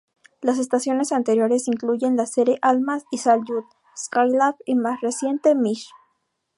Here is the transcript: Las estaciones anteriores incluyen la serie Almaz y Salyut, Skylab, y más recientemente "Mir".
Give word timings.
Las 0.41 0.57
estaciones 0.57 1.11
anteriores 1.11 1.67
incluyen 1.67 2.17
la 2.17 2.25
serie 2.25 2.57
Almaz 2.63 3.03
y 3.11 3.19
Salyut, 3.19 3.65
Skylab, 3.95 4.55
y 4.65 4.73
más 4.73 4.99
recientemente 4.99 5.53
"Mir". 5.61 5.77